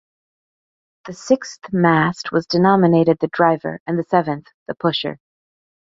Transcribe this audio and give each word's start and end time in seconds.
The 1.05 1.13
sixth 1.13 1.71
mast 1.71 2.31
was 2.31 2.47
denominated 2.47 3.19
the 3.19 3.27
driver 3.27 3.79
and 3.85 3.99
the 3.99 4.03
seventh 4.03 4.47
the 4.67 4.73
pusher. 4.73 5.19